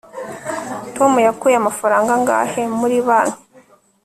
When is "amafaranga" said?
1.57-2.09